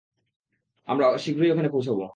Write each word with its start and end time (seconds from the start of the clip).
আমরা 0.87 1.05
শীঘ্রই 1.17 1.51
ওখানে 1.51 1.69
পৌঁছাবো। 1.69 2.03